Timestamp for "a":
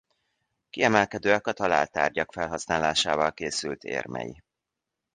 1.47-1.51